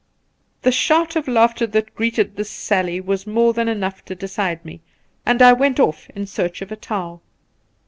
[0.63, 4.81] The shout of laughter that greeted this sally was more than enough to decide me,
[5.27, 7.21] and I went off in search of a towel.